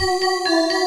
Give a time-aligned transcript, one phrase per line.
[0.00, 0.77] Música